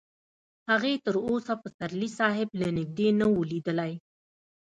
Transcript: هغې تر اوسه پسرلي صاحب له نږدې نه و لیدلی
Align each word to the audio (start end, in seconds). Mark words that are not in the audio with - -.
هغې 0.69 0.93
تر 1.05 1.15
اوسه 1.29 1.53
پسرلي 1.63 2.09
صاحب 2.19 2.49
له 2.59 2.67
نږدې 2.77 3.09
نه 3.19 3.25
و 3.31 3.47
لیدلی 3.51 3.93